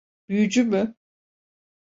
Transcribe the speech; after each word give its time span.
Büyücü 0.29 0.63
mü? 0.63 0.95